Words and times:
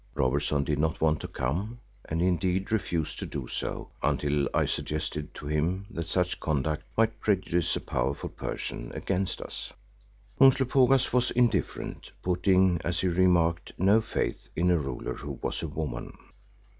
Robertson 0.15 0.63
did 0.63 0.79
not 0.79 0.99
want 0.99 1.19
to 1.21 1.27
come, 1.27 1.77
and 2.05 2.23
indeed 2.23 2.71
refused 2.71 3.19
to 3.19 3.27
do 3.27 3.47
so 3.47 3.91
until 4.01 4.49
I 4.51 4.65
suggested 4.65 5.31
to 5.35 5.45
him 5.45 5.85
that 5.91 6.07
such 6.07 6.39
conduct 6.39 6.81
might 6.97 7.19
prejudice 7.19 7.75
a 7.75 7.81
powerful 7.81 8.29
person 8.29 8.91
against 8.95 9.41
us. 9.41 9.71
Umslopogaas 10.39 11.13
was 11.13 11.29
indifferent, 11.29 12.11
putting, 12.23 12.81
as 12.83 13.01
he 13.01 13.09
remarked, 13.09 13.73
no 13.77 14.01
faith 14.01 14.49
in 14.55 14.71
a 14.71 14.77
ruler 14.79 15.13
who 15.13 15.33
was 15.39 15.61
a 15.61 15.67
woman. 15.67 16.11